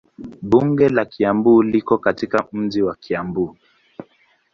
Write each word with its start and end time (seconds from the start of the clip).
Bunge 0.41 0.89
la 0.89 1.05
Kiambu 1.05 1.61
liko 1.63 1.97
katika 1.97 2.47
mji 2.51 2.81
wa 2.81 2.95
Kiambu. 2.95 3.57